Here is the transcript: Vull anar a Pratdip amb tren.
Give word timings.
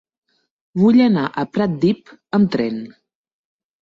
Vull 0.83 1.03
anar 1.09 1.27
a 1.29 1.45
Pratdip 1.57 2.11
amb 2.39 2.51
tren. 2.57 2.81